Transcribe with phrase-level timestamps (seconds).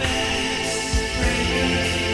[0.00, 2.09] best praise.